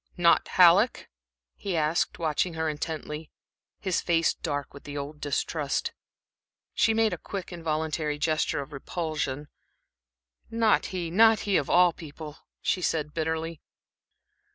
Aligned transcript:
"Not 0.17 0.47
Halleck?" 0.47 1.09
he 1.55 1.77
asked, 1.77 2.17
watching 2.17 2.55
her 2.55 2.67
intently, 2.67 3.29
his 3.79 4.01
face 4.01 4.33
dark 4.33 4.73
with 4.73 4.83
the 4.83 4.97
old 4.97 5.21
distrust. 5.21 5.93
She 6.73 6.91
made 6.91 7.13
a 7.13 7.19
quick, 7.19 7.53
involuntary 7.53 8.17
gesture 8.17 8.61
of 8.63 8.73
repulsion. 8.73 9.47
"Not 10.49 10.87
he 10.87 11.11
not 11.11 11.41
he, 11.41 11.55
of 11.55 11.69
all 11.69 11.93
people," 11.93 12.37
she 12.63 12.81
said, 12.81 13.13
bitterly. 13.13 13.61